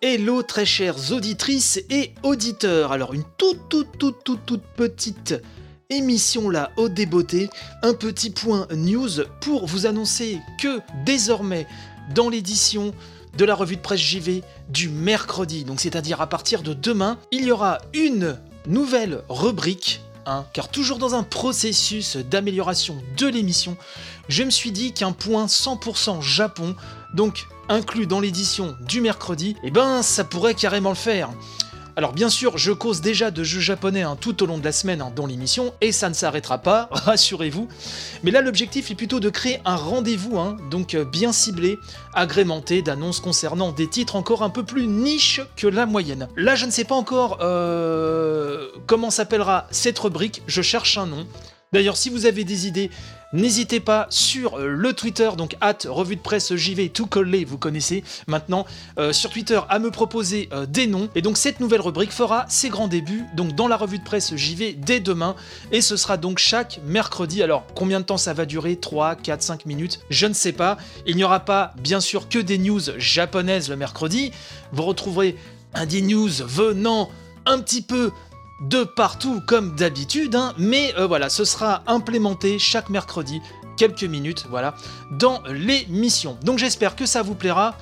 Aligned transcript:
Hello 0.00 0.44
très 0.44 0.64
chères 0.64 1.10
auditrices 1.10 1.80
et 1.90 2.14
auditeurs. 2.22 2.92
Alors 2.92 3.14
une 3.14 3.24
toute 3.36 3.68
toute 3.68 3.98
toute 3.98 4.22
toute 4.22 4.46
toute 4.46 4.62
petite 4.76 5.34
émission 5.90 6.50
là 6.50 6.70
au 6.76 6.88
débeauté, 6.88 7.50
un 7.82 7.94
petit 7.94 8.30
point 8.30 8.68
news 8.70 9.24
pour 9.40 9.66
vous 9.66 9.86
annoncer 9.86 10.38
que 10.62 10.78
désormais 11.04 11.66
dans 12.14 12.28
l'édition 12.28 12.94
de 13.36 13.44
la 13.44 13.56
revue 13.56 13.74
de 13.74 13.80
presse 13.80 13.98
JV 13.98 14.44
du 14.68 14.88
mercredi, 14.88 15.64
donc 15.64 15.80
c'est-à-dire 15.80 16.20
à 16.20 16.28
partir 16.28 16.62
de 16.62 16.74
demain, 16.74 17.18
il 17.32 17.46
y 17.46 17.50
aura 17.50 17.78
une 17.92 18.38
nouvelle 18.68 19.24
rubrique 19.28 20.00
hein, 20.26 20.46
car 20.52 20.68
toujours 20.68 20.98
dans 20.98 21.16
un 21.16 21.24
processus 21.24 22.16
d'amélioration 22.16 23.02
de 23.16 23.26
l'émission, 23.26 23.76
je 24.28 24.44
me 24.44 24.50
suis 24.50 24.70
dit 24.70 24.92
qu'un 24.92 25.10
point 25.10 25.46
100% 25.46 26.22
Japon, 26.22 26.76
donc 27.14 27.46
inclus 27.68 28.06
dans 28.06 28.20
l'édition 28.20 28.76
du 28.80 29.00
mercredi, 29.00 29.56
eh 29.62 29.70
ben 29.70 30.02
ça 30.02 30.24
pourrait 30.24 30.54
carrément 30.54 30.90
le 30.90 30.96
faire. 30.96 31.30
Alors 31.98 32.12
bien 32.12 32.30
sûr, 32.30 32.58
je 32.58 32.70
cause 32.70 33.00
déjà 33.00 33.32
de 33.32 33.42
jeux 33.42 33.58
japonais 33.58 34.02
hein, 34.02 34.16
tout 34.20 34.44
au 34.44 34.46
long 34.46 34.58
de 34.58 34.64
la 34.64 34.70
semaine 34.70 35.00
hein, 35.00 35.10
dans 35.16 35.26
l'émission, 35.26 35.74
et 35.80 35.90
ça 35.90 36.08
ne 36.08 36.14
s'arrêtera 36.14 36.58
pas, 36.58 36.88
rassurez-vous. 36.92 37.66
Mais 38.22 38.30
là, 38.30 38.40
l'objectif 38.40 38.92
est 38.92 38.94
plutôt 38.94 39.18
de 39.18 39.28
créer 39.30 39.60
un 39.64 39.74
rendez-vous, 39.74 40.38
hein, 40.38 40.56
donc 40.70 40.94
euh, 40.94 41.04
bien 41.04 41.32
ciblé, 41.32 41.80
agrémenté 42.14 42.82
d'annonces 42.82 43.18
concernant 43.18 43.72
des 43.72 43.88
titres 43.88 44.14
encore 44.14 44.44
un 44.44 44.48
peu 44.48 44.62
plus 44.62 44.86
niche 44.86 45.40
que 45.56 45.66
la 45.66 45.86
moyenne. 45.86 46.28
Là, 46.36 46.54
je 46.54 46.66
ne 46.66 46.70
sais 46.70 46.84
pas 46.84 46.94
encore 46.94 47.38
euh, 47.40 48.68
comment 48.86 49.10
s'appellera 49.10 49.66
cette 49.72 49.98
rubrique, 49.98 50.44
je 50.46 50.62
cherche 50.62 50.98
un 50.98 51.06
nom. 51.06 51.26
D'ailleurs, 51.72 51.98
si 51.98 52.08
vous 52.08 52.24
avez 52.24 52.44
des 52.44 52.66
idées, 52.66 52.90
n'hésitez 53.34 53.78
pas 53.78 54.06
sur 54.08 54.58
euh, 54.58 54.68
le 54.68 54.94
Twitter, 54.94 55.28
donc 55.36 55.54
at 55.60 55.76
revue 55.86 56.16
de 56.16 56.20
presse 56.22 56.54
JV, 56.54 56.88
tout 56.88 57.06
collé, 57.06 57.44
vous 57.44 57.58
connaissez 57.58 58.04
maintenant, 58.26 58.64
euh, 58.98 59.12
sur 59.12 59.28
Twitter 59.28 59.60
à 59.68 59.78
me 59.78 59.90
proposer 59.90 60.48
euh, 60.52 60.64
des 60.64 60.86
noms. 60.86 61.10
Et 61.14 61.20
donc 61.20 61.36
cette 61.36 61.60
nouvelle 61.60 61.82
rubrique 61.82 62.10
fera 62.10 62.46
ses 62.48 62.70
grands 62.70 62.88
débuts, 62.88 63.24
donc 63.36 63.54
dans 63.54 63.68
la 63.68 63.76
revue 63.76 63.98
de 63.98 64.04
presse 64.04 64.34
JV 64.34 64.72
dès 64.72 65.00
demain, 65.00 65.36
et 65.70 65.82
ce 65.82 65.98
sera 65.98 66.16
donc 66.16 66.38
chaque 66.38 66.80
mercredi. 66.86 67.42
Alors 67.42 67.66
combien 67.74 68.00
de 68.00 68.06
temps 68.06 68.16
ça 68.16 68.32
va 68.32 68.46
durer? 68.46 68.76
3, 68.76 69.16
4, 69.16 69.42
5 69.42 69.66
minutes? 69.66 70.00
Je 70.08 70.26
ne 70.26 70.32
sais 70.32 70.52
pas. 70.52 70.78
Il 71.06 71.16
n'y 71.16 71.24
aura 71.24 71.40
pas, 71.40 71.74
bien 71.82 72.00
sûr, 72.00 72.30
que 72.30 72.38
des 72.38 72.56
news 72.56 72.80
japonaises 72.96 73.68
le 73.68 73.76
mercredi. 73.76 74.32
Vous 74.72 74.84
retrouverez 74.84 75.36
un 75.74 75.84
des 75.84 76.00
news 76.00 76.30
venant 76.46 77.10
un 77.44 77.60
petit 77.60 77.82
peu 77.82 78.10
de 78.60 78.84
partout 78.84 79.40
comme 79.44 79.74
d'habitude, 79.74 80.34
hein, 80.34 80.54
mais 80.58 80.94
euh, 80.98 81.06
voilà, 81.06 81.28
ce 81.30 81.44
sera 81.44 81.82
implémenté 81.86 82.58
chaque 82.58 82.90
mercredi, 82.90 83.40
quelques 83.76 84.04
minutes, 84.04 84.46
voilà, 84.50 84.74
dans 85.10 85.42
l'émission. 85.46 86.36
Donc 86.42 86.58
j'espère 86.58 86.96
que 86.96 87.06
ça 87.06 87.22
vous 87.22 87.34
plaira. 87.34 87.76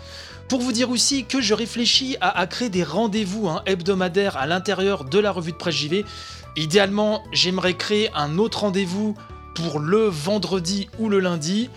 Pour 0.48 0.60
vous 0.60 0.70
dire 0.70 0.90
aussi 0.90 1.24
que 1.24 1.40
je 1.40 1.54
réfléchis 1.54 2.16
à, 2.20 2.46
créer 2.46 2.68
des 2.68 2.84
rendez-vous 2.84 3.48
hein, 3.48 3.62
hebdomadaires 3.66 4.36
à 4.36 4.46
l'intérieur 4.46 5.04
de 5.04 5.18
la 5.18 5.32
revue 5.32 5.50
de 5.50 5.56
presse 5.56 5.74
JV. 5.74 6.04
Idéalement, 6.54 7.24
j'aimerais 7.32 7.74
créer 7.74 8.10
un 8.14 8.38
autre 8.38 8.60
rendez-vous 8.60 9.16
pour 9.56 9.80
le 9.80 10.06
vendredi 10.06 10.88
ou 11.00 11.08
le 11.08 11.18
lundi. 11.18 11.68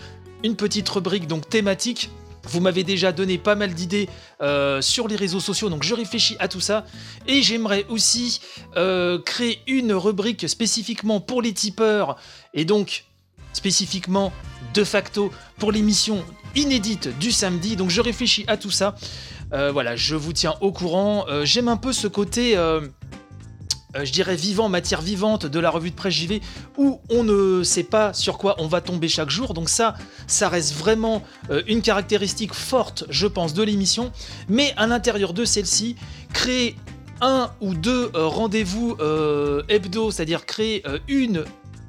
Une 0.44 0.54
petite 0.54 0.88
rubrique 0.88 1.26
donc 1.26 1.48
thématique 1.48 2.10
vous 2.48 2.60
m'avez 2.60 2.84
déjà 2.84 3.12
donné 3.12 3.38
pas 3.38 3.54
mal 3.54 3.74
d'idées 3.74 4.08
euh, 4.40 4.80
sur 4.80 5.08
les 5.08 5.16
réseaux 5.16 5.40
sociaux, 5.40 5.68
donc 5.68 5.82
je 5.82 5.94
réfléchis 5.94 6.36
à 6.38 6.48
tout 6.48 6.60
ça. 6.60 6.84
Et 7.26 7.42
j'aimerais 7.42 7.86
aussi 7.88 8.40
euh, 8.76 9.18
créer 9.18 9.60
une 9.66 9.92
rubrique 9.92 10.48
spécifiquement 10.48 11.20
pour 11.20 11.42
les 11.42 11.52
tipeurs, 11.52 12.16
et 12.54 12.64
donc 12.64 13.04
spécifiquement 13.52 14.32
de 14.74 14.84
facto 14.84 15.32
pour 15.58 15.72
l'émission 15.72 16.24
inédite 16.54 17.16
du 17.18 17.32
samedi. 17.32 17.76
Donc 17.76 17.90
je 17.90 18.00
réfléchis 18.00 18.44
à 18.46 18.56
tout 18.56 18.70
ça. 18.70 18.94
Euh, 19.52 19.72
voilà, 19.72 19.96
je 19.96 20.14
vous 20.14 20.32
tiens 20.32 20.54
au 20.60 20.72
courant. 20.72 21.26
J'aime 21.42 21.68
un 21.68 21.76
peu 21.76 21.92
ce 21.92 22.06
côté 22.06 22.56
euh, 23.96 24.04
je 24.04 24.12
dirais 24.12 24.36
vivant, 24.36 24.68
matière 24.68 25.00
vivante 25.00 25.46
de 25.46 25.58
la 25.60 25.70
revue 25.70 25.90
de 25.90 25.96
presse 25.96 26.14
JV, 26.14 26.40
où 26.76 27.00
on 27.10 27.24
ne 27.24 27.62
sait 27.62 27.84
pas 27.84 28.12
sur 28.12 28.38
quoi 28.38 28.56
on 28.58 28.66
va 28.66 28.80
tomber 28.80 29.08
chaque 29.08 29.30
jour. 29.30 29.54
Donc 29.54 29.68
ça, 29.68 29.94
ça 30.26 30.48
reste 30.48 30.74
vraiment 30.74 31.22
euh, 31.50 31.62
une 31.66 31.82
caractéristique 31.82 32.54
forte, 32.54 33.04
je 33.08 33.26
pense, 33.26 33.54
de 33.54 33.62
l'émission. 33.62 34.12
Mais 34.48 34.72
à 34.76 34.86
l'intérieur 34.86 35.32
de 35.32 35.44
celle-ci, 35.44 35.96
créer 36.32 36.76
un 37.20 37.50
ou 37.60 37.74
deux 37.74 38.10
euh, 38.14 38.26
rendez-vous 38.26 38.96
hebdo, 39.68 40.10
c'est-à-dire 40.10 40.46
créer 40.46 40.82
une 41.08 41.44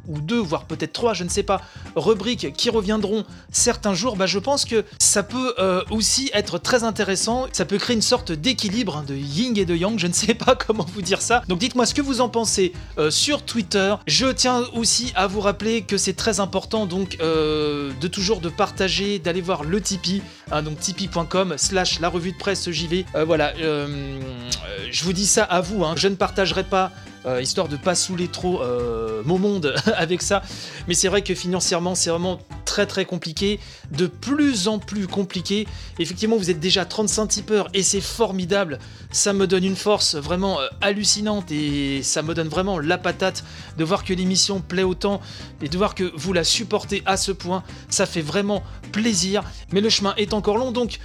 ou 0.07 0.19
deux, 0.19 0.39
voire 0.39 0.65
peut-être 0.65 0.93
trois, 0.93 1.13
je 1.13 1.23
ne 1.23 1.29
sais 1.29 1.43
pas, 1.43 1.61
rubriques 1.95 2.53
qui 2.53 2.69
reviendront 2.69 3.23
certains 3.51 3.93
jours, 3.93 4.15
bah 4.15 4.25
je 4.25 4.39
pense 4.39 4.65
que 4.65 4.83
ça 4.99 5.23
peut 5.23 5.53
euh, 5.59 5.83
aussi 5.91 6.29
être 6.33 6.57
très 6.57 6.83
intéressant. 6.83 7.47
Ça 7.51 7.65
peut 7.65 7.77
créer 7.77 7.95
une 7.95 8.01
sorte 8.01 8.31
d'équilibre 8.31 8.97
hein, 8.97 9.05
de 9.07 9.15
yin 9.15 9.57
et 9.57 9.65
de 9.65 9.75
yang, 9.75 9.97
je 9.99 10.07
ne 10.07 10.13
sais 10.13 10.33
pas 10.33 10.55
comment 10.67 10.85
vous 10.93 11.01
dire 11.01 11.21
ça. 11.21 11.41
Donc 11.47 11.59
dites-moi 11.59 11.85
ce 11.85 11.93
que 11.93 12.01
vous 12.01 12.21
en 12.21 12.29
pensez 12.29 12.73
euh, 12.97 13.11
sur 13.11 13.43
Twitter. 13.43 13.95
Je 14.07 14.27
tiens 14.27 14.63
aussi 14.73 15.11
à 15.15 15.27
vous 15.27 15.41
rappeler 15.41 15.83
que 15.83 15.97
c'est 15.97 16.13
très 16.13 16.39
important 16.39 16.85
donc 16.85 17.17
euh, 17.21 17.91
de 17.99 18.07
toujours 18.07 18.41
de 18.41 18.49
partager, 18.49 19.19
d'aller 19.19 19.41
voir 19.41 19.63
le 19.63 19.81
Tipeee, 19.81 20.21
hein, 20.51 20.63
donc 20.63 20.79
tipeee.com 20.79 21.55
slash 21.57 21.99
la 21.99 22.09
revue 22.09 22.31
de 22.31 22.37
presse 22.37 22.69
JV. 22.69 23.05
voilà, 23.25 23.53
je 23.55 25.03
vous 25.03 25.13
dis 25.13 25.27
ça 25.27 25.43
à 25.43 25.61
vous, 25.61 25.83
hein. 25.83 25.93
je 25.95 26.07
ne 26.07 26.15
partagerai 26.15 26.63
pas 26.63 26.91
euh, 27.25 27.39
histoire 27.39 27.67
de 27.67 27.77
pas 27.77 27.93
saouler 27.93 28.27
trop 28.27 28.63
euh, 28.63 29.21
mon 29.25 29.37
monde 29.37 29.75
avec 29.95 30.21
ça. 30.23 30.41
Mais 30.87 30.95
c'est 30.95 31.07
vrai 31.07 31.21
que 31.21 31.35
financièrement, 31.35 31.93
c'est 31.93 32.09
vraiment 32.09 32.39
très 32.71 32.85
très 32.85 33.03
compliqué, 33.03 33.59
de 33.91 34.07
plus 34.07 34.69
en 34.69 34.79
plus 34.79 35.05
compliqué. 35.05 35.67
Effectivement, 35.99 36.37
vous 36.37 36.49
êtes 36.49 36.61
déjà 36.61 36.85
35 36.85 37.27
tipeurs 37.27 37.67
et 37.73 37.83
c'est 37.83 37.99
formidable. 37.99 38.79
Ça 39.11 39.33
me 39.33 39.45
donne 39.45 39.65
une 39.65 39.75
force 39.75 40.15
vraiment 40.15 40.61
euh, 40.61 40.67
hallucinante 40.79 41.51
et 41.51 42.01
ça 42.01 42.21
me 42.21 42.33
donne 42.33 42.47
vraiment 42.47 42.79
la 42.79 42.97
patate 42.97 43.43
de 43.77 43.83
voir 43.83 44.05
que 44.05 44.13
l'émission 44.13 44.61
plaît 44.61 44.83
autant 44.83 45.19
et 45.61 45.67
de 45.67 45.77
voir 45.77 45.95
que 45.95 46.13
vous 46.15 46.31
la 46.31 46.45
supportez 46.45 47.03
à 47.05 47.17
ce 47.17 47.33
point. 47.33 47.61
Ça 47.89 48.05
fait 48.05 48.21
vraiment 48.21 48.63
plaisir. 48.93 49.43
Mais 49.73 49.81
le 49.81 49.89
chemin 49.89 50.13
est 50.15 50.33
encore 50.33 50.57
long, 50.57 50.71
donc 50.71 50.99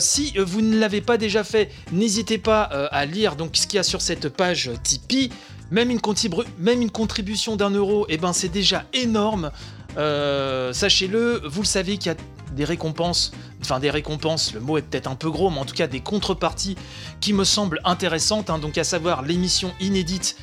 si 0.00 0.34
vous 0.36 0.62
ne 0.62 0.80
l'avez 0.80 1.00
pas 1.00 1.16
déjà 1.16 1.44
fait, 1.44 1.70
n'hésitez 1.92 2.38
pas 2.38 2.62
à 2.62 3.06
lire 3.06 3.36
donc 3.36 3.56
ce 3.56 3.68
qu'il 3.68 3.76
y 3.76 3.78
a 3.78 3.84
sur 3.84 4.02
cette 4.02 4.28
page 4.28 4.72
Tipeee. 4.82 5.30
Même 5.70 5.90
une, 5.90 6.90
contribution 6.90 7.56
d'un 7.56 7.70
euro, 7.70 8.06
eh 8.08 8.18
ben 8.18 8.32
c'est 8.32 8.48
déjà 8.48 8.84
énorme. 8.92 9.50
Euh, 9.96 10.72
sachez-le, 10.72 11.42
vous 11.44 11.62
le 11.62 11.66
savez 11.66 11.96
qu'il 11.96 12.12
y 12.12 12.14
a 12.14 12.18
des 12.52 12.64
récompenses, 12.64 13.32
enfin 13.60 13.80
des 13.80 13.90
récompenses, 13.90 14.54
le 14.54 14.60
mot 14.60 14.78
est 14.78 14.82
peut-être 14.82 15.08
un 15.08 15.14
peu 15.14 15.30
gros, 15.30 15.50
mais 15.50 15.58
en 15.58 15.64
tout 15.64 15.74
cas 15.74 15.86
des 15.86 16.00
contreparties 16.00 16.76
qui 17.20 17.32
me 17.32 17.44
semblent 17.44 17.80
intéressantes, 17.84 18.50
hein. 18.50 18.58
donc 18.58 18.78
à 18.78 18.84
savoir 18.84 19.22
l'émission 19.22 19.72
inédite 19.80 20.36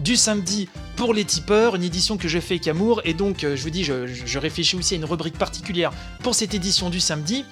du 0.00 0.16
samedi 0.16 0.68
pour 0.96 1.14
les 1.14 1.24
tipeurs, 1.24 1.74
une 1.74 1.82
édition 1.82 2.16
que 2.16 2.28
je 2.28 2.38
fais 2.38 2.54
avec 2.54 2.68
amour, 2.68 3.00
et 3.04 3.14
donc 3.14 3.44
euh, 3.44 3.56
je 3.56 3.62
vous 3.62 3.70
dis, 3.70 3.84
je 3.84 4.38
réfléchis 4.38 4.76
aussi 4.76 4.94
à 4.94 4.96
une 4.96 5.04
rubrique 5.04 5.38
particulière 5.38 5.92
pour 6.22 6.34
cette 6.34 6.54
édition 6.54 6.90
du 6.90 7.00
samedi. 7.00 7.44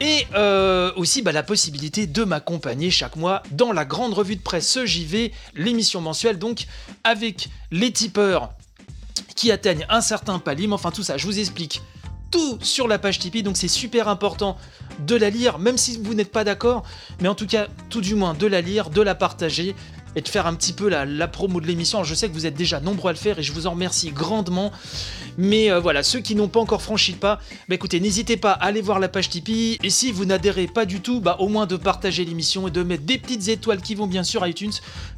Et 0.00 0.26
euh, 0.34 0.92
aussi 0.96 1.20
bah, 1.20 1.30
la 1.30 1.42
possibilité 1.42 2.06
de 2.06 2.24
m'accompagner 2.24 2.90
chaque 2.90 3.16
mois 3.16 3.42
dans 3.50 3.70
la 3.70 3.84
grande 3.84 4.14
revue 4.14 4.36
de 4.36 4.40
presse 4.40 4.82
JV, 4.82 5.30
l'émission 5.54 6.00
mensuelle 6.00 6.38
donc 6.38 6.66
avec 7.04 7.50
les 7.70 7.92
tipeurs 7.92 8.50
qui 9.34 9.50
atteignent 9.50 9.86
un 9.88 10.00
certain 10.00 10.38
palier. 10.38 10.68
enfin 10.70 10.90
tout 10.90 11.02
ça, 11.02 11.16
je 11.16 11.26
vous 11.26 11.38
explique 11.38 11.82
tout 12.30 12.58
sur 12.62 12.86
la 12.86 12.98
page 12.98 13.18
Tipeee, 13.18 13.42
donc 13.42 13.56
c'est 13.56 13.68
super 13.68 14.08
important 14.08 14.56
de 15.00 15.16
la 15.16 15.30
lire, 15.30 15.58
même 15.58 15.76
si 15.76 15.98
vous 16.02 16.14
n'êtes 16.14 16.30
pas 16.30 16.44
d'accord, 16.44 16.84
mais 17.20 17.28
en 17.28 17.34
tout 17.34 17.46
cas, 17.46 17.66
tout 17.88 18.00
du 18.00 18.14
moins 18.14 18.34
de 18.34 18.46
la 18.46 18.60
lire, 18.60 18.90
de 18.90 19.02
la 19.02 19.14
partager, 19.14 19.74
et 20.16 20.20
de 20.20 20.28
faire 20.28 20.46
un 20.46 20.54
petit 20.54 20.72
peu 20.72 20.88
la, 20.88 21.28
promo 21.28 21.60
de 21.60 21.66
l'émission. 21.66 22.02
Je 22.04 22.14
sais 22.14 22.28
que 22.28 22.34
vous 22.34 22.46
êtes 22.46 22.54
déjà 22.54 22.80
nombreux 22.80 23.10
à 23.10 23.12
le 23.12 23.18
faire 23.18 23.38
et 23.38 23.42
je 23.42 23.52
vous 23.52 23.66
en 23.66 23.72
remercie 23.72 24.10
grandement. 24.10 24.72
Mais 25.38 25.70
euh, 25.70 25.80
voilà, 25.80 26.02
ceux 26.02 26.20
qui 26.20 26.34
n'ont 26.34 26.48
pas 26.48 26.60
encore 26.60 26.82
franchi 26.82 27.12
le 27.12 27.18
pas, 27.18 27.40
bah 27.68 27.74
écoutez, 27.74 28.00
n'hésitez 28.00 28.36
pas 28.36 28.52
à 28.52 28.66
aller 28.66 28.80
voir 28.80 28.98
la 28.98 29.08
page 29.08 29.28
Tipeee. 29.28 29.78
Et 29.82 29.90
si 29.90 30.12
vous 30.12 30.24
n'adhérez 30.24 30.66
pas 30.66 30.84
du 30.84 31.00
tout, 31.00 31.20
bah 31.20 31.36
au 31.38 31.48
moins 31.48 31.66
de 31.66 31.76
partager 31.76 32.24
l'émission 32.24 32.68
et 32.68 32.70
de 32.70 32.82
mettre 32.82 33.04
des 33.04 33.18
petites 33.18 33.48
étoiles 33.48 33.80
qui 33.80 33.94
vont 33.94 34.06
bien 34.06 34.24
sûr 34.24 34.42
à 34.42 34.48
iTunes. 34.48 34.72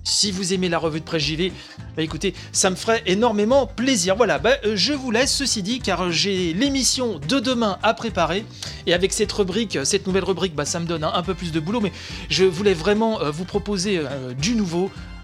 Si 0.05 0.31
vous 0.31 0.53
aimez 0.53 0.69
la 0.69 0.79
revue 0.79 1.01
de 1.01 1.05
presse 1.05 1.23
JV, 1.23 1.53
bah 1.97 2.03
écoutez, 2.03 2.35
ça 2.53 2.71
me 2.71 2.77
ferait 2.77 3.03
énormément 3.07 3.67
plaisir. 3.67 4.17
Voilà, 4.17 4.39
bah, 4.39 4.57
euh, 4.65 4.77
je 4.77 4.93
vous 4.93 5.11
laisse 5.11 5.35
ceci 5.35 5.63
dit 5.63 5.81
car 5.81 6.11
j'ai 6.13 6.53
l'émission 6.53 7.19
de 7.29 7.41
demain 7.41 7.79
à 7.83 7.95
préparer. 7.95 8.45
Et 8.87 8.95
avec 8.95 9.13
cette 9.13 9.33
rubrique, 9.33 9.79
cette 9.85 10.07
nouvelle 10.07 10.25
rubrique, 10.25 10.55
bah 10.55 10.65
ça 10.65 10.81
me 10.81 10.87
donne 10.87 11.05
un, 11.05 11.23
peu 11.23 11.35
plus 11.35 11.53
de 11.53 11.61
boulot. 11.61 11.81
Mais 11.81 11.93
je 12.29 12.45
voulais 12.45 12.75
vraiment 12.75 13.21
euh, 13.21 13.31
vous 13.31 13.45
proposer 13.45 14.01
du 14.39 14.55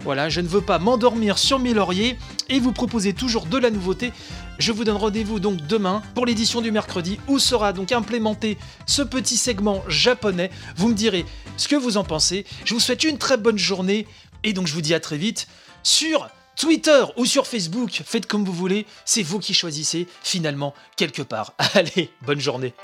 voilà, 0.04 0.28
je 0.28 0.40
ne 0.40 0.48
veux 0.48 0.60
pas 0.60 0.78
m'endormir 0.78 1.38
sur 1.38 1.58
mes 1.58 1.74
lauriers 1.74 2.18
et 2.48 2.60
vous 2.60 2.72
proposer 2.72 3.12
toujours 3.12 3.46
de 3.46 3.58
la 3.58 3.70
nouveauté. 3.70 4.12
Je 4.58 4.72
vous 4.72 4.84
donne 4.84 4.96
rendez-vous 4.96 5.40
donc 5.40 5.66
demain 5.66 6.02
pour 6.14 6.26
l'édition 6.26 6.60
du 6.60 6.70
mercredi 6.70 7.18
où 7.28 7.38
sera 7.38 7.72
donc 7.72 7.92
implémenté 7.92 8.58
ce 8.86 9.02
petit 9.02 9.36
segment 9.36 9.82
japonais. 9.88 10.50
Vous 10.76 10.88
me 10.88 10.94
direz 10.94 11.24
ce 11.56 11.68
que 11.68 11.76
vous 11.76 11.96
en 11.96 12.04
pensez. 12.04 12.44
Je 12.64 12.74
vous 12.74 12.80
souhaite 12.80 13.04
une 13.04 13.18
très 13.18 13.36
bonne 13.36 13.58
journée 13.58 14.06
et 14.44 14.52
donc 14.52 14.66
je 14.66 14.74
vous 14.74 14.82
dis 14.82 14.94
à 14.94 15.00
très 15.00 15.16
vite 15.16 15.48
sur 15.82 16.28
Twitter 16.56 17.04
ou 17.16 17.24
sur 17.24 17.46
Facebook. 17.46 18.02
Faites 18.04 18.26
comme 18.26 18.44
vous 18.44 18.52
voulez, 18.52 18.86
c'est 19.04 19.22
vous 19.22 19.38
qui 19.38 19.54
choisissez 19.54 20.06
finalement 20.22 20.74
quelque 20.96 21.22
part. 21.22 21.54
Allez, 21.74 22.10
bonne 22.22 22.40
journée. 22.40 22.74